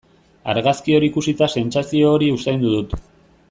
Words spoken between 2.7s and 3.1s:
dut.